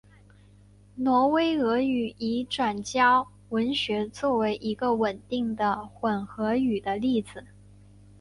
[0.95, 7.45] 挪威俄语已转交文学作为一个稳定的混合语的例子。